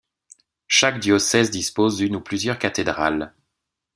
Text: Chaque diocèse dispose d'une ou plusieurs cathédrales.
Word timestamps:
Chaque 0.65 0.97
diocèse 0.99 1.51
dispose 1.51 1.97
d'une 1.97 2.15
ou 2.15 2.21
plusieurs 2.21 2.57
cathédrales. 2.57 3.35